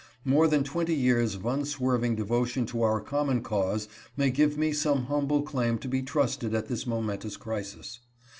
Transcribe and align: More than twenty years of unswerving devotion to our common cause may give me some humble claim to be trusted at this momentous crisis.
More 0.25 0.47
than 0.47 0.63
twenty 0.63 0.95
years 0.95 1.35
of 1.35 1.45
unswerving 1.45 2.15
devotion 2.15 2.65
to 2.65 2.81
our 2.81 2.99
common 3.01 3.43
cause 3.43 3.87
may 4.17 4.31
give 4.31 4.57
me 4.57 4.73
some 4.73 5.03
humble 5.05 5.43
claim 5.43 5.77
to 5.77 5.87
be 5.87 6.01
trusted 6.01 6.55
at 6.55 6.67
this 6.69 6.87
momentous 6.87 7.37
crisis. 7.37 7.99